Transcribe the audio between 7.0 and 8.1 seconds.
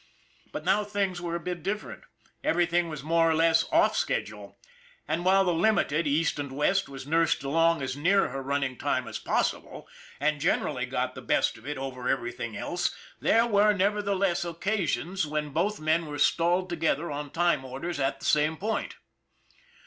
nursed along as